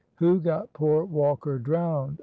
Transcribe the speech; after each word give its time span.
"Who 0.15 0.39
got 0.39 0.73
poor 0.73 1.03
Walker 1.05 1.59
drowned? 1.59 2.17